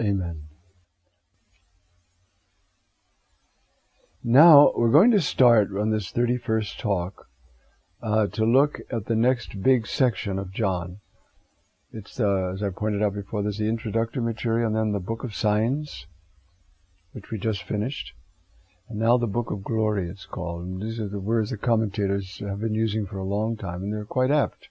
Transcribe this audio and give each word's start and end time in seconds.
Amen. 0.00 0.48
Now, 4.24 4.72
we're 4.74 4.90
going 4.90 5.12
to 5.12 5.20
start 5.20 5.68
on 5.78 5.90
this 5.90 6.10
31st 6.10 6.78
talk 6.78 7.28
uh, 8.02 8.26
to 8.28 8.44
look 8.44 8.80
at 8.90 9.06
the 9.06 9.14
next 9.14 9.62
big 9.62 9.86
section 9.86 10.38
of 10.38 10.52
John. 10.52 10.98
It's, 11.92 12.18
uh, 12.18 12.52
as 12.52 12.62
I 12.62 12.70
pointed 12.70 13.04
out 13.04 13.14
before, 13.14 13.42
there's 13.42 13.58
the 13.58 13.68
introductory 13.68 14.22
material 14.22 14.66
and 14.66 14.76
then 14.76 14.92
the 14.92 14.98
Book 14.98 15.22
of 15.22 15.34
Signs, 15.34 16.06
which 17.12 17.30
we 17.30 17.38
just 17.38 17.62
finished. 17.62 18.14
And 18.88 18.98
now 18.98 19.16
the 19.16 19.28
Book 19.28 19.52
of 19.52 19.62
Glory, 19.62 20.08
it's 20.08 20.26
called. 20.26 20.64
And 20.64 20.82
these 20.82 20.98
are 20.98 21.08
the 21.08 21.20
words 21.20 21.50
the 21.50 21.56
commentators 21.56 22.40
have 22.40 22.60
been 22.60 22.74
using 22.74 23.06
for 23.06 23.18
a 23.18 23.24
long 23.24 23.56
time, 23.56 23.84
and 23.84 23.92
they're 23.92 24.04
quite 24.04 24.32
apt. 24.32 24.68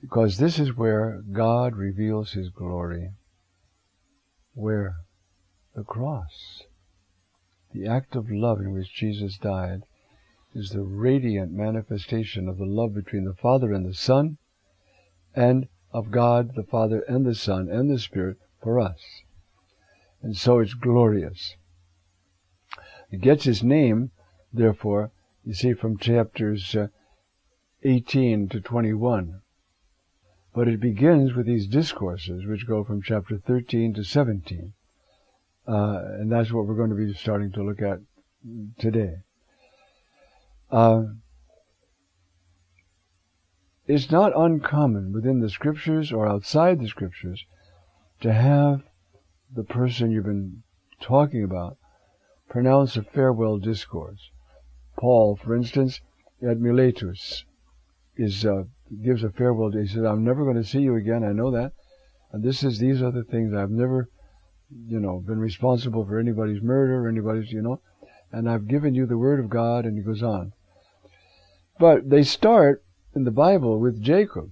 Because 0.00 0.38
this 0.38 0.58
is 0.58 0.74
where 0.74 1.22
God 1.32 1.76
reveals 1.76 2.32
His 2.32 2.48
glory. 2.48 3.10
Where? 4.54 4.96
The 5.74 5.84
cross. 5.84 6.64
The 7.72 7.86
act 7.86 8.16
of 8.16 8.30
love 8.30 8.60
in 8.60 8.72
which 8.72 8.92
Jesus 8.92 9.38
died 9.38 9.84
is 10.54 10.70
the 10.70 10.82
radiant 10.82 11.52
manifestation 11.52 12.48
of 12.48 12.58
the 12.58 12.66
love 12.66 12.92
between 12.92 13.24
the 13.24 13.34
Father 13.34 13.72
and 13.72 13.86
the 13.86 13.94
Son, 13.94 14.38
and 15.34 15.68
of 15.92 16.10
God, 16.10 16.54
the 16.56 16.64
Father, 16.64 17.02
and 17.02 17.24
the 17.24 17.34
Son, 17.34 17.68
and 17.68 17.88
the 17.88 17.98
Spirit 17.98 18.38
for 18.60 18.80
us. 18.80 19.22
And 20.22 20.36
so 20.36 20.58
it's 20.58 20.74
glorious. 20.74 21.56
It 23.10 23.20
gets 23.20 23.46
its 23.46 23.62
name, 23.62 24.10
therefore, 24.52 25.12
you 25.44 25.54
see, 25.54 25.72
from 25.72 25.96
chapters 25.96 26.74
uh, 26.74 26.88
18 27.82 28.48
to 28.48 28.60
21. 28.60 29.42
But 30.54 30.68
it 30.68 30.80
begins 30.80 31.34
with 31.34 31.46
these 31.46 31.66
discourses, 31.66 32.44
which 32.46 32.66
go 32.66 32.82
from 32.82 33.02
chapter 33.02 33.38
13 33.38 33.94
to 33.94 34.04
17. 34.04 34.72
Uh, 35.66 36.00
and 36.18 36.32
that's 36.32 36.52
what 36.52 36.66
we're 36.66 36.74
going 36.74 36.90
to 36.90 36.96
be 36.96 37.12
starting 37.14 37.52
to 37.52 37.62
look 37.62 37.80
at 37.80 38.00
today. 38.78 39.16
Uh, 40.70 41.02
it's 43.86 44.10
not 44.10 44.32
uncommon 44.36 45.12
within 45.12 45.40
the 45.40 45.50
scriptures 45.50 46.12
or 46.12 46.26
outside 46.26 46.80
the 46.80 46.88
scriptures 46.88 47.44
to 48.20 48.32
have 48.32 48.82
the 49.52 49.64
person 49.64 50.10
you've 50.10 50.24
been 50.24 50.62
talking 51.00 51.42
about 51.42 51.76
pronounce 52.48 52.96
a 52.96 53.02
farewell 53.02 53.58
discourse. 53.58 54.30
Paul, 54.96 55.36
for 55.36 55.54
instance, 55.54 56.00
at 56.42 56.58
Miletus, 56.58 57.44
is 58.16 58.44
uh, 58.44 58.64
gives 59.02 59.22
a 59.22 59.30
farewell. 59.30 59.70
He 59.70 59.86
says, 59.86 60.04
"I'm 60.04 60.24
never 60.24 60.44
going 60.44 60.56
to 60.56 60.64
see 60.64 60.80
you 60.80 60.96
again. 60.96 61.24
I 61.24 61.32
know 61.32 61.50
that, 61.50 61.72
and 62.32 62.42
this 62.42 62.62
is 62.62 62.78
these 62.78 63.02
are 63.02 63.10
the 63.10 63.24
things 63.24 63.54
I've 63.54 63.70
never, 63.70 64.08
you 64.86 65.00
know, 65.00 65.20
been 65.20 65.38
responsible 65.38 66.04
for 66.04 66.18
anybody's 66.18 66.62
murder, 66.62 67.08
anybody's, 67.08 67.52
you 67.52 67.62
know, 67.62 67.80
and 68.32 68.48
I've 68.48 68.68
given 68.68 68.94
you 68.94 69.06
the 69.06 69.18
word 69.18 69.40
of 69.40 69.48
God." 69.48 69.84
And 69.84 69.96
he 69.96 70.02
goes 70.02 70.22
on. 70.22 70.52
But 71.78 72.10
they 72.10 72.22
start 72.22 72.84
in 73.14 73.24
the 73.24 73.30
Bible 73.30 73.78
with 73.78 74.02
Jacob. 74.02 74.50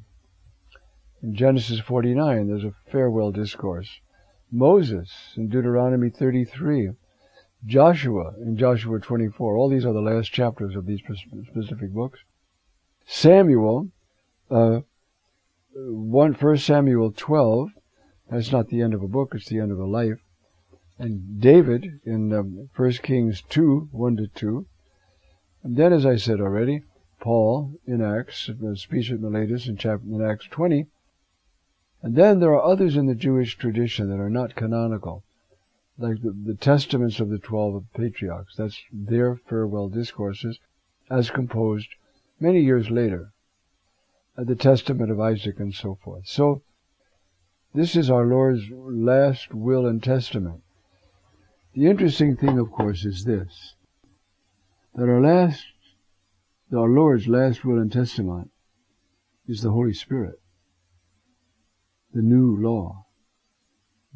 In 1.22 1.34
Genesis 1.34 1.80
49, 1.80 2.48
there's 2.48 2.64
a 2.64 2.74
farewell 2.90 3.32
discourse. 3.32 4.00
Moses 4.50 5.34
in 5.36 5.48
Deuteronomy 5.48 6.10
33. 6.10 6.92
Joshua 7.66 8.34
in 8.40 8.56
Joshua 8.56 9.00
24. 9.00 9.56
All 9.56 9.68
these 9.68 9.84
are 9.84 9.92
the 9.92 10.00
last 10.00 10.32
chapters 10.32 10.76
of 10.76 10.86
these 10.86 11.00
specific 11.00 11.92
books. 11.92 12.20
Samuel, 13.04 13.88
uh, 14.50 14.80
one, 15.74 16.34
First 16.34 16.66
Samuel 16.66 17.12
12. 17.12 17.70
That's 18.30 18.52
not 18.52 18.68
the 18.68 18.82
end 18.82 18.94
of 18.94 19.02
a 19.02 19.08
book; 19.08 19.32
it's 19.34 19.48
the 19.48 19.58
end 19.58 19.72
of 19.72 19.78
a 19.78 19.86
life. 19.86 20.18
And 20.98 21.40
David 21.40 22.00
in 22.04 22.32
um, 22.32 22.68
First 22.72 23.02
Kings 23.02 23.42
2, 23.48 23.88
1 23.92 24.16
to 24.16 24.26
2. 24.26 24.66
And 25.62 25.76
then, 25.76 25.92
as 25.92 26.04
I 26.04 26.16
said 26.16 26.40
already, 26.40 26.82
Paul 27.20 27.74
in 27.86 28.02
Acts, 28.02 28.50
the 28.60 28.76
speech 28.76 29.10
at 29.12 29.20
Miletus 29.20 29.68
in 29.68 29.76
chapter 29.76 30.06
in 30.06 30.22
Acts 30.22 30.46
20. 30.50 30.86
And 32.02 32.16
then 32.16 32.40
there 32.40 32.52
are 32.52 32.62
others 32.62 32.96
in 32.96 33.06
the 33.06 33.14
Jewish 33.14 33.56
tradition 33.56 34.08
that 34.10 34.20
are 34.20 34.30
not 34.30 34.54
canonical 34.54 35.24
like 35.98 36.22
the, 36.22 36.30
the 36.30 36.54
testaments 36.54 37.18
of 37.18 37.28
the 37.28 37.38
twelve 37.38 37.84
patriarchs. 37.92 38.54
That's 38.56 38.80
their 38.92 39.34
farewell 39.34 39.88
discourses, 39.88 40.60
as 41.10 41.30
composed 41.30 41.88
many 42.38 42.60
years 42.60 42.88
later, 42.88 43.32
uh, 43.32 43.37
Uh, 44.38 44.44
the 44.44 44.54
testament 44.54 45.10
of 45.10 45.18
Isaac 45.18 45.58
and 45.58 45.74
so 45.74 45.96
forth. 45.96 46.28
So, 46.28 46.62
this 47.74 47.96
is 47.96 48.08
our 48.08 48.24
Lord's 48.24 48.62
last 48.70 49.52
will 49.52 49.84
and 49.84 50.00
testament. 50.00 50.62
The 51.74 51.86
interesting 51.86 52.36
thing, 52.36 52.56
of 52.56 52.70
course, 52.70 53.04
is 53.04 53.24
this 53.24 53.74
that 54.94 55.08
our 55.08 55.20
last, 55.20 55.64
our 56.72 56.88
Lord's 56.88 57.26
last 57.26 57.64
will 57.64 57.78
and 57.78 57.92
testament 57.92 58.50
is 59.48 59.62
the 59.62 59.70
Holy 59.70 59.92
Spirit, 59.92 60.40
the 62.12 62.22
new 62.22 62.56
law. 62.56 63.06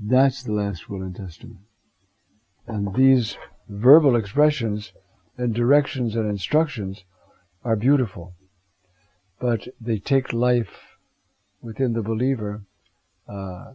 That's 0.00 0.42
the 0.44 0.52
last 0.52 0.88
will 0.88 1.02
and 1.02 1.16
testament. 1.16 1.60
And 2.66 2.94
these 2.94 3.36
verbal 3.68 4.14
expressions 4.14 4.92
and 5.36 5.52
directions 5.52 6.14
and 6.14 6.30
instructions 6.30 7.04
are 7.64 7.76
beautiful, 7.76 8.34
but 9.42 9.66
they 9.80 9.98
take 9.98 10.32
life 10.32 10.70
within 11.60 11.94
the 11.94 12.02
believer 12.02 12.62
uh, 13.28 13.72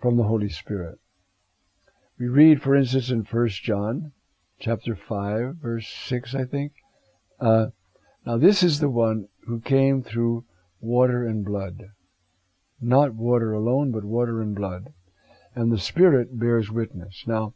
from 0.00 0.16
the 0.16 0.24
Holy 0.24 0.48
Spirit. 0.48 0.98
We 2.18 2.26
read, 2.26 2.60
for 2.60 2.74
instance, 2.74 3.08
in 3.08 3.22
First 3.22 3.62
John, 3.62 4.10
chapter 4.58 4.96
five, 4.96 5.58
verse 5.62 5.86
six, 5.86 6.34
I 6.34 6.44
think. 6.44 6.72
Uh, 7.38 7.66
now 8.26 8.36
this 8.36 8.64
is 8.64 8.80
the 8.80 8.90
one 8.90 9.28
who 9.46 9.60
came 9.60 10.02
through 10.02 10.44
water 10.80 11.24
and 11.24 11.44
blood, 11.44 11.84
not 12.80 13.14
water 13.14 13.52
alone, 13.52 13.92
but 13.92 14.02
water 14.02 14.42
and 14.42 14.56
blood, 14.56 14.92
and 15.54 15.70
the 15.70 15.78
Spirit 15.78 16.36
bears 16.36 16.68
witness. 16.68 17.22
Now 17.28 17.54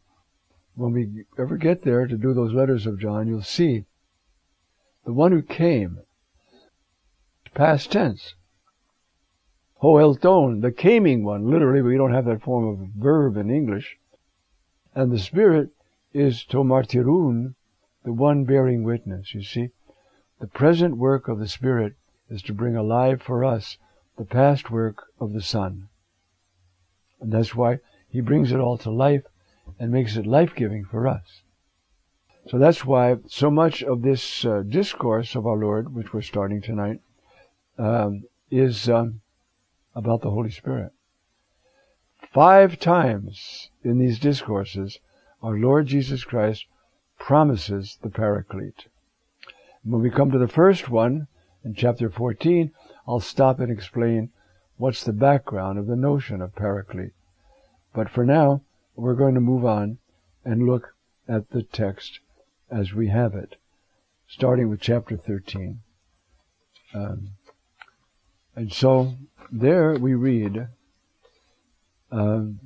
when 0.77 0.93
we 0.93 1.25
ever 1.37 1.57
get 1.57 1.83
there 1.83 2.07
to 2.07 2.17
do 2.17 2.33
those 2.33 2.53
letters 2.53 2.87
of 2.87 3.01
John, 3.01 3.27
you'll 3.27 3.43
see 3.43 3.87
the 5.05 5.13
one 5.13 5.33
who 5.33 5.43
came, 5.43 5.99
past 7.55 7.93
tense. 7.93 8.35
ho 9.77 9.97
elthon, 9.97 10.61
the 10.61 10.71
caming 10.71 11.23
one, 11.23 11.51
literally, 11.51 11.83
we 11.83 11.97
don't 11.97 12.13
have 12.13 12.27
that 12.27 12.43
form 12.43 12.67
of 12.67 12.89
verb 12.97 13.37
in 13.37 13.51
English. 13.51 13.99
And 14.95 15.11
the 15.11 15.19
Spirit 15.19 15.71
is 16.13 16.45
to 16.47 16.59
martyroun, 16.59 17.55
the 18.05 18.13
one 18.13 18.45
bearing 18.45 18.83
witness. 18.83 19.35
You 19.35 19.43
see, 19.43 19.71
the 20.41 20.47
present 20.47 20.97
work 20.97 21.29
of 21.29 21.39
the 21.39 21.49
Spirit 21.49 21.95
is 22.29 22.43
to 22.43 22.55
bring 22.55 22.77
alive 22.77 23.21
for 23.21 23.45
us 23.45 23.79
the 24.17 24.25
past 24.25 24.71
work 24.71 25.05
of 25.19 25.33
the 25.33 25.43
Son. 25.43 25.89
And 27.21 27.33
that's 27.33 27.55
why 27.55 27.81
He 28.09 28.21
brings 28.21 28.53
it 28.53 28.61
all 28.61 28.79
to 28.79 28.91
life 28.91 29.25
and 29.79 29.91
makes 29.91 30.17
it 30.17 30.27
life 30.27 30.55
giving 30.55 30.85
for 30.85 31.07
us. 31.07 31.43
So 32.49 32.59
that's 32.59 32.85
why 32.85 33.17
so 33.27 33.51
much 33.51 33.83
of 33.83 34.03
this 34.03 34.45
uh, 34.45 34.63
discourse 34.67 35.35
of 35.35 35.47
our 35.47 35.57
Lord, 35.57 35.95
which 35.95 36.13
we're 36.13 36.23
starting 36.23 36.63
tonight, 36.63 37.01
um, 37.81 38.25
is 38.51 38.89
um, 38.89 39.23
about 39.95 40.21
the 40.21 40.31
Holy 40.31 40.51
Spirit. 40.51 40.93
Five 42.33 42.79
times 42.79 43.71
in 43.83 43.99
these 43.99 44.19
discourses, 44.19 44.99
our 45.43 45.57
Lord 45.57 45.87
Jesus 45.87 46.23
Christ 46.25 46.67
promises 47.19 47.99
the 48.03 48.11
Paraclete. 48.11 48.87
When 49.83 50.03
we 50.03 50.11
come 50.11 50.31
to 50.31 50.39
the 50.39 50.47
first 50.47 50.91
one, 50.91 51.27
in 51.65 51.75
chapter 51.75 52.11
14, 52.11 52.71
I'll 53.09 53.21
stop 53.21 53.61
and 53.61 53.73
explain 53.73 54.31
what's 54.77 55.03
the 55.03 55.13
background 55.13 55.79
of 55.79 55.87
the 55.87 55.97
notion 55.97 56.43
of 56.43 56.55
Paraclete. 56.55 57.13
But 57.95 58.11
for 58.11 58.25
now, 58.25 58.61
we're 58.95 59.15
going 59.15 59.35
to 59.35 59.41
move 59.41 59.65
on 59.65 59.99
and 60.45 60.67
look 60.67 60.95
at 61.29 61.51
the 61.51 61.63
text 61.63 62.21
as 62.71 62.93
we 62.93 63.09
have 63.09 63.35
it, 63.35 63.57
starting 64.29 64.69
with 64.69 64.81
chapter 64.81 65.17
13. 65.17 65.81
Um, 66.95 67.31
and 68.61 68.71
so 68.71 69.15
there 69.51 69.95
we 69.95 70.13
read 70.13 70.69
Um, 72.13 72.59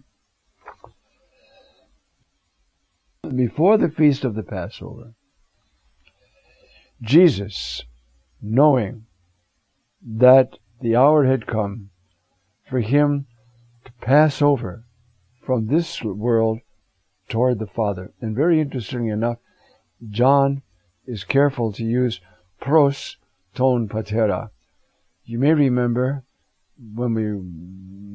before 3.37 3.77
the 3.77 3.91
feast 3.91 4.25
of 4.25 4.35
the 4.35 4.43
Passover, 4.43 5.15
Jesus, 7.03 7.85
knowing 8.41 9.05
that 10.03 10.59
the 10.81 10.97
hour 10.97 11.27
had 11.27 11.47
come 11.47 11.91
for 12.69 12.81
him 12.81 13.27
to 13.85 13.93
pass 14.01 14.41
over 14.41 14.85
from 15.45 15.67
this 15.67 16.03
world 16.03 16.61
toward 17.29 17.59
the 17.59 17.67
Father. 17.67 18.13
And 18.21 18.35
very 18.35 18.61
interestingly 18.61 19.11
enough, 19.11 19.39
John 20.09 20.63
is 21.07 21.23
careful 21.25 21.71
to 21.73 21.85
use 21.85 22.21
pros 22.61 23.19
ton 23.55 23.89
patera. 23.89 24.51
You 25.27 25.39
may 25.39 25.55
remember 25.55 26.23
when 26.95 27.15
we 27.15 27.41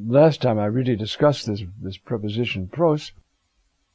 last 0.06 0.40
time 0.40 0.60
I 0.60 0.66
really 0.66 0.94
discussed 0.94 1.46
this 1.46 1.64
this 1.82 1.96
preposition 1.96 2.68
pros 2.68 3.10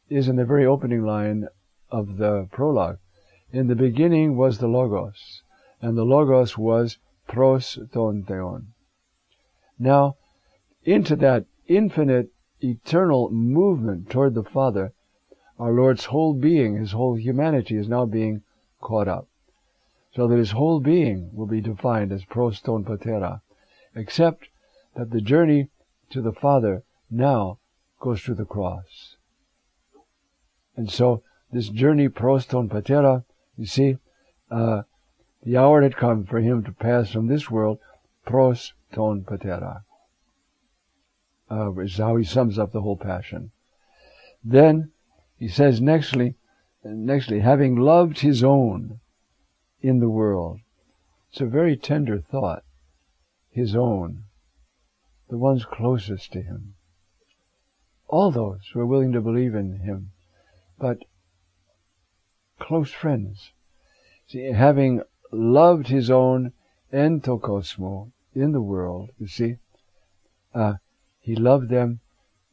is 0.09 0.27
in 0.27 0.35
the 0.35 0.43
very 0.43 0.65
opening 0.65 1.05
line 1.05 1.47
of 1.89 2.17
the 2.17 2.49
prologue. 2.51 2.97
In 3.53 3.67
the 3.67 3.75
beginning 3.75 4.35
was 4.35 4.57
the 4.57 4.67
Logos, 4.67 5.43
and 5.81 5.97
the 5.97 6.03
Logos 6.03 6.57
was 6.57 6.97
pros 7.25 7.79
ton 7.93 8.23
theon. 8.23 8.73
Now, 9.79 10.17
into 10.83 11.15
that 11.15 11.45
infinite, 11.67 12.33
eternal 12.59 13.29
movement 13.29 14.09
toward 14.09 14.33
the 14.33 14.43
Father, 14.43 14.91
our 15.57 15.71
Lord's 15.71 16.05
whole 16.05 16.33
being, 16.33 16.75
His 16.75 16.91
whole 16.91 17.15
humanity 17.15 17.77
is 17.77 17.87
now 17.87 18.05
being 18.05 18.41
caught 18.81 19.07
up. 19.07 19.29
So 20.15 20.27
that 20.27 20.37
His 20.37 20.51
whole 20.51 20.79
being 20.79 21.29
will 21.33 21.45
be 21.45 21.59
defined 21.59 22.11
as 22.13 22.23
pros 22.23 22.61
ton 22.61 22.85
patera, 22.85 23.41
except 23.93 24.47
that 24.95 25.11
the 25.11 25.19
journey 25.21 25.67
to 26.11 26.21
the 26.21 26.31
Father 26.31 26.83
now 27.11 27.59
goes 27.99 28.21
through 28.21 28.35
the 28.35 28.45
cross. 28.45 29.17
And 30.77 30.89
so 30.89 31.21
this 31.51 31.69
journey 31.69 32.07
pros 32.07 32.45
ton 32.45 32.69
patera, 32.69 33.25
you 33.57 33.65
see, 33.65 33.97
uh, 34.49 34.83
the 35.43 35.57
hour 35.57 35.81
had 35.81 35.97
come 35.97 36.25
for 36.25 36.39
him 36.39 36.63
to 36.63 36.71
pass 36.71 37.11
from 37.11 37.27
this 37.27 37.51
world 37.51 37.79
pros 38.25 38.73
ton 38.93 39.23
patera. 39.23 39.83
Uh, 41.51 41.77
is 41.79 41.97
how 41.97 42.15
he 42.15 42.23
sums 42.23 42.57
up 42.57 42.71
the 42.71 42.81
whole 42.81 42.97
passion. 42.97 43.51
Then 44.43 44.91
he 45.37 45.47
says 45.47 45.81
nextly, 45.81 46.35
nextly, 46.85 47.41
having 47.41 47.75
loved 47.75 48.19
his 48.19 48.43
own 48.43 48.99
in 49.85 49.99
the 49.99 50.09
world. 50.09 50.59
It's 51.29 51.41
a 51.41 51.45
very 51.45 51.77
tender 51.77 52.19
thought. 52.19 52.63
His 53.51 53.75
own. 53.75 54.23
The 55.29 55.37
ones 55.37 55.63
closest 55.63 56.33
to 56.33 56.41
him. 56.41 56.73
All 58.07 58.31
those 58.31 58.61
who 58.73 58.79
are 58.79 58.85
willing 58.85 59.11
to 59.11 59.21
believe 59.21 59.53
in 59.53 59.81
him. 59.81 60.11
But 60.79 61.05
close 62.59 62.91
friends. 62.91 63.51
See, 64.27 64.45
having 64.45 65.03
loved 65.31 65.87
his 65.87 66.09
own 66.09 66.53
en 66.91 67.21
to 67.21 67.37
kosmo 67.37 68.11
in 68.33 68.53
the 68.53 68.61
world, 68.61 69.11
you 69.19 69.27
see, 69.27 69.57
uh, 70.55 70.75
he 71.19 71.35
loved 71.35 71.69
them 71.69 71.99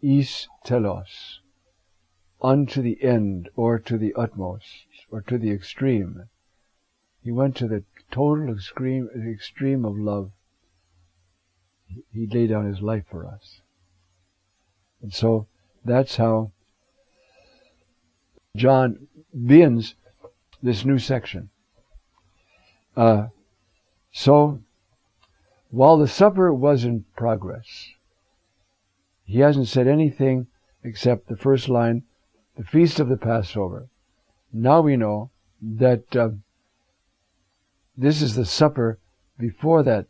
eis 0.05 0.49
telos, 0.65 1.41
unto 2.43 2.83
the 2.83 3.03
end, 3.03 3.49
or 3.57 3.79
to 3.79 3.97
the 3.97 4.13
utmost, 4.15 4.87
or 5.11 5.23
to 5.23 5.39
the 5.39 5.51
extreme. 5.51 6.29
He 7.23 7.31
went 7.31 7.57
to 7.57 7.69
the 7.69 7.85
total 8.11 8.53
extreme, 8.53 9.09
extreme 9.31 9.85
of 9.85 9.97
love. 9.97 10.33
He 12.13 12.27
laid 12.27 12.51
down 12.51 12.67
his 12.67 12.81
life 12.81 13.05
for 13.11 13.27
us. 13.27 13.61
And 15.01 15.13
so 15.13 15.47
that's 15.85 16.17
how 16.17 16.53
John 18.57 19.09
begins 19.33 19.95
this 20.63 20.85
new 20.85 20.99
section. 20.99 21.51
Uh, 22.97 23.29
so, 24.13 24.61
while 25.71 25.97
the 25.97 26.09
supper 26.09 26.53
was 26.53 26.85
in 26.85 27.05
progress, 27.17 27.89
he 29.25 29.41
hasn't 29.41 29.69
said 29.69 29.87
anything 29.87 30.49
except 30.85 31.29
the 31.29 31.37
first 31.37 31.69
line, 31.69 32.03
the 32.57 32.65
feast 32.65 33.01
of 33.01 33.09
the 33.09 33.17
Passover. 33.17 33.89
Now 34.53 34.83
we 34.83 34.97
know 34.97 35.31
that 35.63 36.15
uh, 36.15 36.31
this 37.97 38.23
is 38.23 38.35
the 38.35 38.47
supper 38.47 38.99
before 39.39 39.83
that 39.83 40.07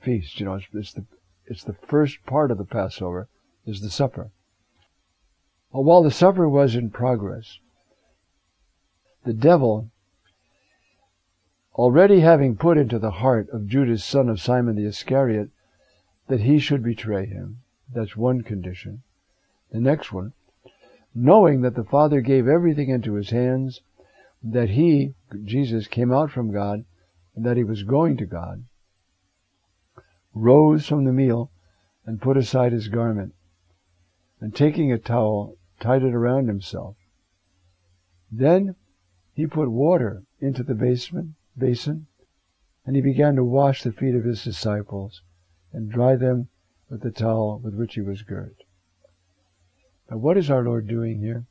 feast. 0.00 0.40
You 0.40 0.46
know, 0.46 0.54
it's, 0.54 0.66
it's, 0.72 0.92
the 0.92 1.04
it's 1.46 1.64
the 1.64 1.76
first 1.86 2.24
part 2.26 2.50
of 2.50 2.58
the 2.58 2.64
Passover 2.64 3.28
is 3.66 3.80
the 3.80 3.90
supper. 3.90 4.30
Well, 5.72 5.84
while 5.84 6.02
the 6.02 6.10
supper 6.10 6.48
was 6.48 6.74
in 6.74 6.90
progress, 6.90 7.58
the 9.24 9.32
devil 9.32 9.90
already 11.74 12.20
having 12.20 12.56
put 12.56 12.78
into 12.78 12.98
the 12.98 13.10
heart 13.10 13.48
of 13.50 13.66
Judas, 13.66 14.04
son 14.04 14.28
of 14.28 14.40
Simon 14.40 14.76
the 14.76 14.86
Iscariot, 14.86 15.50
that 16.28 16.40
he 16.40 16.58
should 16.58 16.82
betray 16.82 17.26
him. 17.26 17.58
That's 17.92 18.16
one 18.16 18.42
condition. 18.42 19.02
The 19.72 19.80
next 19.80 20.12
one, 20.12 20.32
knowing 21.14 21.62
that 21.62 21.74
the 21.74 21.84
Father 21.84 22.20
gave 22.20 22.46
everything 22.46 22.90
into 22.90 23.14
his 23.14 23.30
hands, 23.30 23.80
that 24.42 24.70
he, 24.70 25.14
Jesus, 25.44 25.86
came 25.86 26.12
out 26.12 26.30
from 26.30 26.52
God, 26.52 26.84
that 27.36 27.56
he 27.56 27.64
was 27.64 27.82
going 27.82 28.16
to 28.16 28.26
God, 28.26 28.64
rose 30.34 30.86
from 30.86 31.04
the 31.04 31.12
meal 31.12 31.50
and 32.06 32.20
put 32.20 32.36
aside 32.36 32.72
his 32.72 32.88
garment, 32.88 33.34
and 34.40 34.54
taking 34.54 34.92
a 34.92 34.98
towel, 34.98 35.56
tied 35.80 36.02
it 36.02 36.14
around 36.14 36.46
himself. 36.46 36.96
Then 38.30 38.76
he 39.32 39.46
put 39.46 39.70
water 39.70 40.22
into 40.40 40.62
the 40.62 40.74
basement 40.74 41.30
basin, 41.56 42.06
and 42.84 42.94
he 42.94 43.02
began 43.02 43.36
to 43.36 43.44
wash 43.44 43.82
the 43.82 43.92
feet 43.92 44.14
of 44.14 44.24
his 44.24 44.44
disciples 44.44 45.22
and 45.72 45.90
dry 45.90 46.16
them 46.16 46.48
with 46.90 47.02
the 47.02 47.10
towel 47.10 47.58
with 47.58 47.74
which 47.74 47.94
he 47.94 48.00
was 48.00 48.22
girt. 48.22 48.56
Now, 50.10 50.18
what 50.18 50.36
is 50.36 50.50
our 50.50 50.62
Lord 50.62 50.86
doing 50.86 51.20
here? 51.20 51.46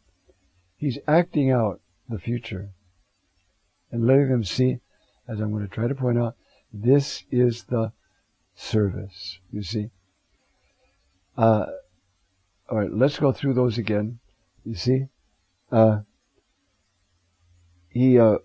He's 0.77 0.99
acting 1.07 1.49
out 1.51 1.81
the 2.07 2.19
future 2.19 2.69
and 3.91 4.05
letting 4.05 4.29
them 4.29 4.43
see, 4.43 4.79
as 5.27 5.39
I'm 5.39 5.51
going 5.51 5.67
to 5.67 5.73
try 5.73 5.87
to 5.87 5.95
point 5.95 6.17
out, 6.17 6.35
this 6.71 7.23
is 7.31 7.63
the 7.63 7.91
service. 8.55 9.39
You 9.51 9.63
see? 9.63 9.89
Uh, 11.37 11.65
all 12.69 12.77
right, 12.77 12.91
let's 12.91 13.19
go 13.19 13.31
through 13.31 13.53
those 13.53 13.77
again. 13.77 14.19
You 14.65 14.75
see? 14.75 15.05
Uh, 15.71 15.99
he 17.89 18.19
uh, 18.19 18.37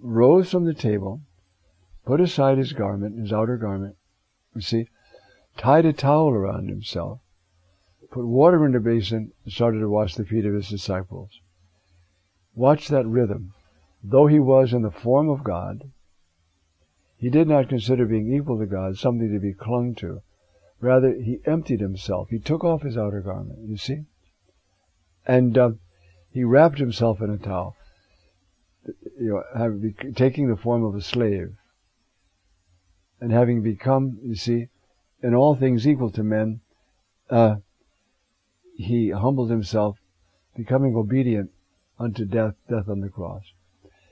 rose 0.00 0.50
from 0.50 0.64
the 0.64 0.74
table, 0.74 1.20
put 2.04 2.20
aside 2.20 2.58
his 2.58 2.72
garment, 2.72 3.18
his 3.18 3.32
outer 3.32 3.56
garment, 3.56 3.96
you 4.54 4.60
see, 4.60 4.88
tied 5.56 5.84
a 5.84 5.92
towel 5.92 6.30
around 6.30 6.68
himself, 6.68 7.20
put 8.10 8.26
water 8.26 8.64
in 8.66 8.74
a 8.74 8.80
basin, 8.80 9.32
and 9.44 9.52
started 9.52 9.80
to 9.80 9.88
wash 9.88 10.14
the 10.14 10.24
feet 10.24 10.44
of 10.44 10.54
his 10.54 10.68
disciples. 10.68 11.40
Watch 12.54 12.88
that 12.88 13.06
rhythm. 13.06 13.52
Though 14.02 14.26
he 14.26 14.38
was 14.38 14.72
in 14.72 14.82
the 14.82 14.90
form 14.90 15.28
of 15.28 15.44
God, 15.44 15.90
he 17.18 17.30
did 17.30 17.48
not 17.48 17.68
consider 17.68 18.06
being 18.06 18.32
equal 18.32 18.58
to 18.58 18.66
God 18.66 18.98
something 18.98 19.32
to 19.32 19.40
be 19.40 19.52
clung 19.52 19.94
to. 19.96 20.22
Rather, 20.80 21.14
he 21.14 21.40
emptied 21.46 21.80
himself. 21.80 22.28
He 22.28 22.38
took 22.38 22.62
off 22.62 22.82
his 22.82 22.96
outer 22.96 23.20
garment, 23.20 23.60
you 23.66 23.76
see? 23.76 24.04
And 25.26 25.56
uh, 25.56 25.70
he 26.30 26.44
wrapped 26.44 26.78
himself 26.78 27.20
in 27.20 27.30
a 27.30 27.38
towel 27.38 27.76
you 29.18 29.42
know, 29.54 29.92
taking 30.14 30.48
the 30.48 30.56
form 30.56 30.84
of 30.84 30.94
a 30.94 31.00
slave 31.00 31.56
and 33.20 33.32
having 33.32 33.62
become, 33.62 34.18
you 34.22 34.34
see, 34.34 34.68
in 35.22 35.34
all 35.34 35.56
things 35.56 35.86
equal 35.86 36.10
to 36.10 36.22
men, 36.22 36.60
uh, 37.30 37.56
he 38.76 39.10
humbled 39.10 39.50
himself, 39.50 39.98
becoming 40.54 40.94
obedient 40.94 41.50
unto 41.98 42.24
death, 42.24 42.54
death 42.68 42.88
on 42.88 43.00
the 43.00 43.08
cross. 43.08 43.42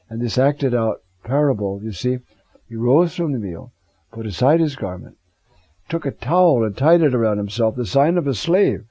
And 0.09 0.21
this 0.21 0.39
acted 0.39 0.75
out 0.75 1.03
parable, 1.23 1.81
you 1.83 1.93
see, 1.93 2.19
he 2.68 2.76
rose 2.76 3.14
from 3.14 3.33
the 3.33 3.38
meal, 3.38 3.73
put 4.12 4.26
aside 4.26 4.61
his 4.61 4.76
garment, 4.76 5.16
took 5.88 6.06
a 6.06 6.11
towel 6.11 6.64
and 6.64 6.76
tied 6.76 7.02
it 7.02 7.14
around 7.14 7.38
himself, 7.38 7.76
the 7.76 7.87
sign 7.87 8.16
of 8.16 8.26
a 8.26 8.35
slave. 8.35 8.87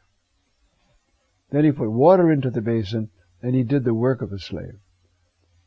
Then 1.52 1.66
he 1.66 1.72
put 1.72 1.90
water 1.90 2.32
into 2.32 2.50
the 2.50 2.62
basin, 2.62 3.10
and 3.42 3.56
he 3.56 3.64
did 3.64 3.84
the 3.84 3.94
work 3.94 4.22
of 4.22 4.32
a 4.32 4.40
slave 4.40 4.80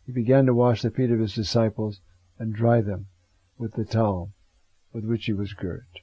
he 0.07 0.13
began 0.13 0.47
to 0.47 0.55
wash 0.55 0.83
the 0.83 0.91
feet 0.91 1.11
of 1.11 1.19
his 1.19 1.35
disciples 1.35 2.01
and 2.39 2.55
dry 2.55 2.81
them 2.81 3.09
with 3.59 3.73
the 3.73 3.85
towel 3.85 4.31
with 4.93 5.05
which 5.05 5.27
he 5.27 5.33
was 5.33 5.53
girt. 5.53 6.01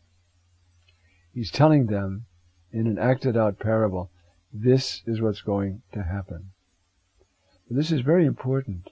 He's 1.33 1.49
telling 1.49 1.85
them 1.85 2.25
in 2.71 2.85
an 2.85 2.99
acted 2.99 3.37
out 3.37 3.59
parable, 3.59 4.11
this 4.51 5.01
is 5.05 5.21
what's 5.21 5.41
going 5.41 5.81
to 5.93 6.03
happen. 6.03 6.51
But 7.67 7.77
this 7.77 7.91
is 7.91 8.01
very 8.01 8.25
important 8.25 8.89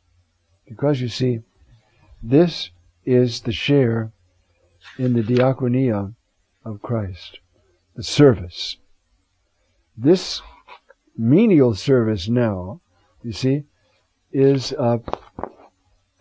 because 0.65 1.01
you 1.01 1.09
see, 1.09 1.41
this 2.23 2.69
is 3.05 3.41
the 3.41 3.51
share 3.51 4.11
in 4.97 5.13
the 5.13 5.23
diaconia 5.23 6.13
of 6.63 6.81
Christ, 6.81 7.39
the 7.95 8.03
service. 8.03 8.77
This 9.97 10.41
menial 11.17 11.75
service 11.75 12.27
now, 12.27 12.81
you 13.23 13.31
see, 13.31 13.63
is 14.31 14.71
a 14.73 15.01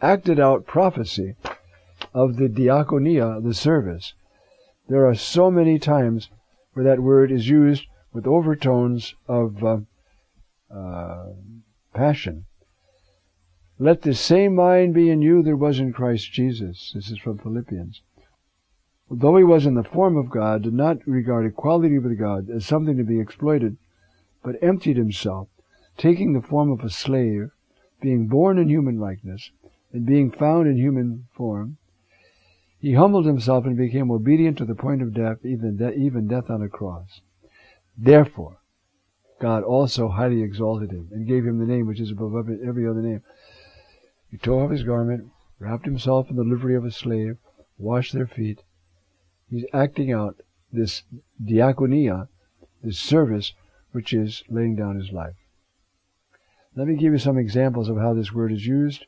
acted 0.03 0.41
out 0.41 0.67
prophecy 0.67 1.37
of 2.15 2.37
the 2.37 2.49
diaconia, 2.49 3.43
the 3.43 3.55
service. 3.55 4.15
There 4.89 5.07
are 5.07 5.15
so 5.15 5.51
many 5.51 5.79
times 5.79 6.31
where 6.73 6.85
that 6.85 7.01
word 7.01 7.31
is 7.31 7.49
used 7.49 7.85
with 8.13 8.27
overtones 8.27 9.15
of 9.29 9.63
uh, 9.63 9.79
uh, 10.75 11.27
passion. 11.95 12.47
Let 13.83 14.03
the 14.03 14.13
same 14.13 14.57
mind 14.57 14.93
be 14.93 15.09
in 15.09 15.23
you 15.23 15.43
that 15.43 15.57
was 15.57 15.81
in 15.81 15.95
Christ 15.95 16.31
Jesus. 16.31 16.93
This 16.95 17.11
is 17.11 17.17
from 17.17 17.39
Philippians. 17.39 18.03
Though 19.11 19.39
he 19.39 19.43
was 19.43 19.65
in 19.65 19.73
the 19.73 19.83
form 19.83 20.19
of 20.19 20.29
God, 20.29 20.65
did 20.65 20.75
not 20.75 20.99
regard 21.07 21.47
equality 21.47 21.99
with 21.99 22.19
God 22.19 22.51
as 22.51 22.67
something 22.67 22.99
to 22.99 23.05
be 23.05 23.19
exploited, 23.19 23.79
but 24.45 24.63
emptied 24.63 24.99
himself, 24.99 25.49
taking 25.97 26.35
the 26.35 26.43
form 26.43 26.71
of 26.71 26.81
a 26.85 26.91
slave, 26.91 27.53
being 28.03 28.27
born 28.27 28.59
in 28.59 28.69
human 28.69 29.01
likeness, 29.01 29.51
and 29.95 30.05
being 30.05 30.31
found 30.31 30.69
in 30.69 30.77
human 30.77 31.29
form, 31.33 31.79
he 32.79 32.93
humbled 32.93 33.25
himself 33.25 33.65
and 33.65 33.79
became 33.79 34.11
obedient 34.11 34.59
to 34.59 34.67
the 34.67 34.75
point 34.75 35.01
of 35.01 35.15
death, 35.15 35.39
even, 35.43 35.79
de- 35.79 35.95
even 35.95 36.29
death 36.29 36.51
on 36.51 36.61
a 36.61 36.69
cross. 36.69 37.23
Therefore, 37.97 38.59
God 39.41 39.63
also 39.63 40.09
highly 40.09 40.43
exalted 40.43 40.91
him 40.91 41.09
and 41.13 41.27
gave 41.27 41.47
him 41.47 41.59
the 41.59 41.65
name 41.65 41.87
which 41.87 41.99
is 42.01 42.11
above 42.11 42.35
every 42.37 42.87
other 42.87 43.01
name, 43.01 43.23
he 44.31 44.39
tore 44.39 44.65
off 44.65 44.71
his 44.71 44.85
garment, 44.85 45.31
wrapped 45.59 45.85
himself 45.85 46.31
in 46.31 46.37
the 46.37 46.45
livery 46.45 46.75
of 46.75 46.85
a 46.85 46.91
slave, 46.91 47.37
washed 47.79 48.13
their 48.13 48.27
feet. 48.27 48.63
He's 49.49 49.67
acting 49.73 50.13
out 50.13 50.41
this 50.73 51.03
diaconia, 51.43 52.29
this 52.83 52.99
service, 52.99 53.53
which 53.93 54.13
is 54.13 54.45
laying 54.49 54.77
down 54.77 54.97
his 54.97 55.13
life. 55.13 55.35
Let 56.77 56.87
me 56.87 56.95
give 56.95 57.13
you 57.13 57.19
some 57.19 57.37
examples 57.37 57.89
of 57.89 57.97
how 57.97 58.15
this 58.15 58.33
word 58.33 58.53
is 58.53 58.67
used. 58.67 59.05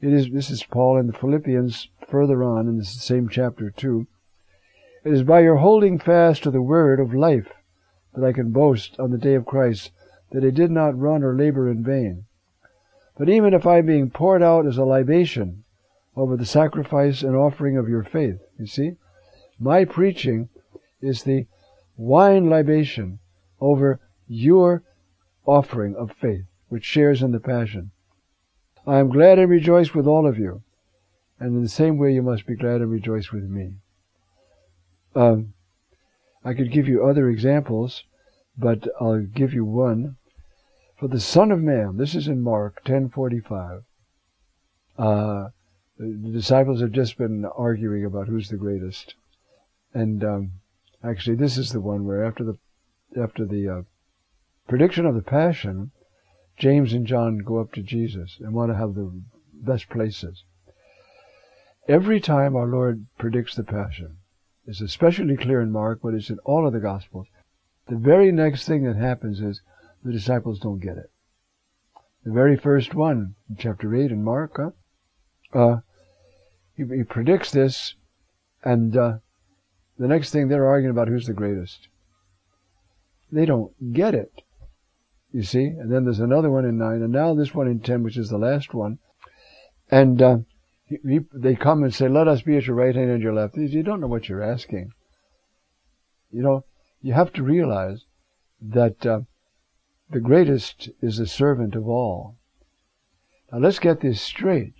It 0.00 0.12
is 0.12 0.30
this 0.30 0.50
is 0.50 0.62
Paul 0.62 0.98
in 0.98 1.08
the 1.08 1.12
Philippians 1.12 1.88
further 2.08 2.44
on 2.44 2.68
in 2.68 2.78
the 2.78 2.84
same 2.84 3.28
chapter 3.28 3.70
too. 3.70 4.06
It 5.04 5.12
is 5.12 5.24
by 5.24 5.40
your 5.40 5.56
holding 5.56 5.98
fast 5.98 6.44
to 6.44 6.50
the 6.50 6.62
word 6.62 7.00
of 7.00 7.12
life 7.12 7.52
that 8.14 8.24
I 8.24 8.32
can 8.32 8.52
boast 8.52 8.98
on 9.00 9.10
the 9.10 9.18
day 9.18 9.34
of 9.34 9.46
Christ 9.46 9.90
that 10.30 10.44
I 10.44 10.50
did 10.50 10.70
not 10.70 10.98
run 10.98 11.24
or 11.24 11.34
labor 11.34 11.68
in 11.68 11.82
vain. 11.82 12.26
But 13.16 13.28
even 13.28 13.54
if 13.54 13.66
I 13.66 13.78
am 13.78 13.86
being 13.86 14.10
poured 14.10 14.42
out 14.42 14.66
as 14.66 14.78
a 14.78 14.84
libation 14.84 15.64
over 16.16 16.36
the 16.36 16.46
sacrifice 16.46 17.22
and 17.22 17.36
offering 17.36 17.76
of 17.76 17.88
your 17.88 18.04
faith, 18.04 18.40
you 18.58 18.66
see, 18.66 18.96
my 19.58 19.84
preaching 19.84 20.48
is 21.00 21.22
the 21.22 21.46
wine 21.96 22.48
libation 22.48 23.18
over 23.60 24.00
your 24.26 24.82
offering 25.46 25.94
of 25.96 26.12
faith, 26.12 26.44
which 26.68 26.84
shares 26.84 27.22
in 27.22 27.32
the 27.32 27.40
passion. 27.40 27.90
I 28.86 28.98
am 28.98 29.10
glad 29.10 29.38
and 29.38 29.50
rejoice 29.50 29.94
with 29.94 30.06
all 30.06 30.26
of 30.26 30.38
you, 30.38 30.62
and 31.38 31.54
in 31.54 31.62
the 31.62 31.68
same 31.68 31.98
way 31.98 32.12
you 32.12 32.22
must 32.22 32.46
be 32.46 32.56
glad 32.56 32.80
and 32.80 32.90
rejoice 32.90 33.30
with 33.30 33.44
me. 33.44 33.74
Um, 35.14 35.52
I 36.44 36.54
could 36.54 36.72
give 36.72 36.88
you 36.88 37.04
other 37.04 37.28
examples, 37.28 38.04
but 38.56 38.88
I'll 39.00 39.20
give 39.20 39.52
you 39.52 39.64
one. 39.64 40.16
For 41.02 41.08
the 41.08 41.18
Son 41.18 41.50
of 41.50 41.60
Man, 41.60 41.96
this 41.96 42.14
is 42.14 42.28
in 42.28 42.42
Mark 42.42 42.84
10:45. 42.84 43.82
Uh, 44.96 45.48
the 45.98 46.30
disciples 46.30 46.80
have 46.80 46.92
just 46.92 47.18
been 47.18 47.44
arguing 47.44 48.04
about 48.04 48.28
who's 48.28 48.50
the 48.50 48.56
greatest, 48.56 49.16
and 49.92 50.22
um, 50.22 50.52
actually, 51.02 51.34
this 51.34 51.58
is 51.58 51.72
the 51.72 51.80
one 51.80 52.06
where 52.06 52.24
after 52.24 52.44
the 52.44 52.56
after 53.20 53.44
the 53.44 53.68
uh, 53.68 53.82
prediction 54.68 55.04
of 55.04 55.16
the 55.16 55.22
Passion, 55.22 55.90
James 56.56 56.92
and 56.92 57.04
John 57.04 57.38
go 57.38 57.58
up 57.58 57.72
to 57.72 57.82
Jesus 57.82 58.38
and 58.38 58.54
want 58.54 58.70
to 58.70 58.76
have 58.76 58.94
the 58.94 59.10
best 59.54 59.88
places. 59.88 60.44
Every 61.88 62.20
time 62.20 62.54
our 62.54 62.68
Lord 62.68 63.06
predicts 63.18 63.56
the 63.56 63.64
Passion, 63.64 64.18
it's 64.68 64.80
especially 64.80 65.36
clear 65.36 65.60
in 65.62 65.72
Mark, 65.72 65.98
but 66.00 66.14
it's 66.14 66.30
in 66.30 66.38
all 66.44 66.64
of 66.64 66.72
the 66.72 66.78
Gospels. 66.78 67.26
The 67.88 67.96
very 67.96 68.30
next 68.30 68.68
thing 68.68 68.84
that 68.84 68.94
happens 68.94 69.40
is 69.40 69.62
the 70.04 70.12
disciples 70.12 70.58
don't 70.58 70.80
get 70.80 70.96
it. 70.96 71.10
The 72.24 72.32
very 72.32 72.56
first 72.56 72.94
one, 72.94 73.34
chapter 73.58 73.94
8 73.94 74.12
in 74.12 74.22
Mark, 74.22 74.56
huh? 74.56 74.70
uh, 75.58 75.80
he, 76.76 76.84
he, 76.84 77.02
predicts 77.02 77.50
this, 77.50 77.94
and 78.62 78.96
uh, 78.96 79.14
the 79.98 80.08
next 80.08 80.30
thing 80.30 80.48
they're 80.48 80.68
arguing 80.68 80.92
about 80.92 81.08
who's 81.08 81.26
the 81.26 81.32
greatest. 81.32 81.88
They 83.30 83.44
don't 83.44 83.72
get 83.92 84.14
it, 84.14 84.32
you 85.32 85.42
see. 85.42 85.64
And 85.64 85.90
then 85.90 86.04
there's 86.04 86.20
another 86.20 86.50
one 86.50 86.64
in 86.64 86.78
9, 86.78 87.02
and 87.02 87.12
now 87.12 87.34
this 87.34 87.54
one 87.54 87.66
in 87.66 87.80
10, 87.80 88.02
which 88.02 88.16
is 88.16 88.28
the 88.28 88.38
last 88.38 88.72
one. 88.72 88.98
And 89.90 90.22
uh, 90.22 90.38
he, 90.86 90.98
he, 91.06 91.20
they 91.32 91.54
come 91.54 91.82
and 91.82 91.94
say, 91.94 92.08
let 92.08 92.28
us 92.28 92.42
be 92.42 92.56
at 92.56 92.66
your 92.66 92.76
right 92.76 92.94
hand 92.94 93.10
and 93.10 93.22
your 93.22 93.34
left. 93.34 93.56
You 93.56 93.82
don't 93.82 94.00
know 94.00 94.06
what 94.06 94.28
you're 94.28 94.42
asking. 94.42 94.92
You 96.30 96.42
know, 96.42 96.64
you 97.02 97.12
have 97.14 97.32
to 97.34 97.42
realize 97.42 98.04
that 98.60 99.04
uh, 99.04 99.20
the 100.12 100.20
greatest 100.20 100.90
is 101.00 101.16
the 101.16 101.26
servant 101.26 101.74
of 101.74 101.88
all. 101.88 102.36
Now 103.50 103.58
let's 103.58 103.78
get 103.78 104.00
this 104.00 104.20
straight. 104.20 104.74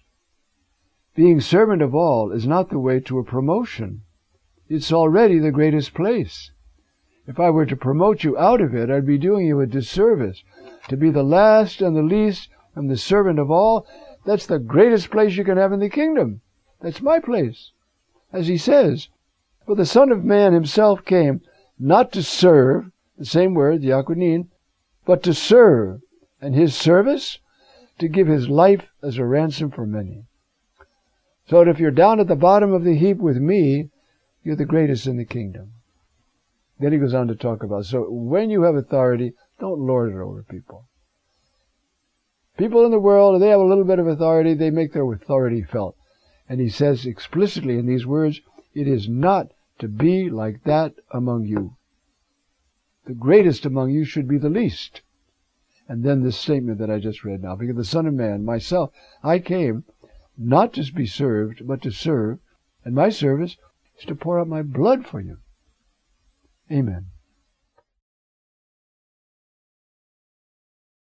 Being 1.14 1.40
servant 1.40 1.80
of 1.80 1.94
all 1.94 2.32
is 2.32 2.46
not 2.46 2.68
the 2.68 2.78
way 2.78 3.00
to 3.00 3.18
a 3.18 3.24
promotion. 3.24 4.02
It's 4.68 4.92
already 4.92 5.38
the 5.38 5.50
greatest 5.50 5.94
place. 5.94 6.50
If 7.26 7.40
I 7.40 7.48
were 7.48 7.64
to 7.64 7.76
promote 7.76 8.24
you 8.24 8.36
out 8.36 8.60
of 8.60 8.74
it, 8.74 8.90
I'd 8.90 9.06
be 9.06 9.16
doing 9.16 9.46
you 9.46 9.60
a 9.60 9.66
disservice. 9.66 10.42
To 10.88 10.98
be 10.98 11.10
the 11.10 11.22
last 11.22 11.80
and 11.80 11.96
the 11.96 12.02
least 12.02 12.50
and 12.74 12.90
the 12.90 12.96
servant 12.98 13.38
of 13.38 13.50
all, 13.50 13.86
that's 14.26 14.46
the 14.46 14.58
greatest 14.58 15.10
place 15.10 15.36
you 15.36 15.44
can 15.44 15.56
have 15.56 15.72
in 15.72 15.80
the 15.80 15.88
kingdom. 15.88 16.42
That's 16.82 17.00
my 17.00 17.20
place. 17.20 17.70
As 18.32 18.48
he 18.48 18.58
says, 18.58 19.08
for 19.64 19.76
the 19.76 19.86
Son 19.86 20.12
of 20.12 20.24
Man 20.24 20.52
himself 20.52 21.06
came 21.06 21.40
not 21.78 22.12
to 22.12 22.22
serve, 22.22 22.90
the 23.16 23.24
same 23.24 23.54
word, 23.54 23.80
diakonin, 23.80 24.48
but 25.04 25.22
to 25.22 25.34
serve, 25.34 26.00
and 26.40 26.54
his 26.54 26.74
service 26.74 27.38
to 27.98 28.08
give 28.08 28.26
his 28.26 28.48
life 28.48 28.86
as 29.02 29.18
a 29.18 29.24
ransom 29.24 29.70
for 29.70 29.86
many. 29.86 30.24
So 31.48 31.64
that 31.64 31.70
if 31.70 31.78
you're 31.78 31.90
down 31.90 32.20
at 32.20 32.28
the 32.28 32.36
bottom 32.36 32.72
of 32.72 32.84
the 32.84 32.96
heap 32.96 33.18
with 33.18 33.36
me, 33.36 33.90
you're 34.42 34.56
the 34.56 34.64
greatest 34.64 35.06
in 35.06 35.16
the 35.16 35.24
kingdom. 35.24 35.72
Then 36.78 36.92
he 36.92 36.98
goes 36.98 37.14
on 37.14 37.28
to 37.28 37.36
talk 37.36 37.62
about, 37.62 37.86
so 37.86 38.10
when 38.10 38.50
you 38.50 38.62
have 38.62 38.74
authority, 38.74 39.34
don't 39.60 39.80
lord 39.80 40.12
it 40.12 40.18
over 40.18 40.42
people. 40.42 40.86
People 42.56 42.84
in 42.84 42.90
the 42.90 42.98
world, 42.98 43.40
they 43.40 43.48
have 43.48 43.60
a 43.60 43.64
little 43.64 43.84
bit 43.84 43.98
of 43.98 44.06
authority, 44.06 44.54
they 44.54 44.70
make 44.70 44.92
their 44.92 45.10
authority 45.12 45.62
felt. 45.62 45.96
And 46.48 46.60
he 46.60 46.68
says 46.68 47.06
explicitly 47.06 47.78
in 47.78 47.86
these 47.86 48.06
words, 48.06 48.40
it 48.74 48.88
is 48.88 49.08
not 49.08 49.52
to 49.78 49.88
be 49.88 50.28
like 50.28 50.64
that 50.64 50.94
among 51.12 51.46
you. 51.46 51.76
The 53.04 53.14
greatest 53.14 53.66
among 53.66 53.90
you 53.90 54.04
should 54.04 54.28
be 54.28 54.38
the 54.38 54.48
least. 54.48 55.02
And 55.88 56.04
then 56.04 56.22
this 56.22 56.38
statement 56.38 56.78
that 56.78 56.90
I 56.90 56.98
just 56.98 57.24
read 57.24 57.42
now, 57.42 57.56
because 57.56 57.76
the 57.76 57.84
Son 57.84 58.06
of 58.06 58.14
Man, 58.14 58.44
myself, 58.44 58.92
I 59.22 59.38
came 59.38 59.84
not 60.38 60.72
to 60.74 60.92
be 60.92 61.06
served, 61.06 61.66
but 61.66 61.82
to 61.82 61.90
serve, 61.90 62.38
and 62.84 62.94
my 62.94 63.08
service 63.10 63.56
is 63.98 64.04
to 64.06 64.14
pour 64.14 64.40
out 64.40 64.48
my 64.48 64.62
blood 64.62 65.06
for 65.06 65.20
you. 65.20 65.38
Amen. 66.70 67.11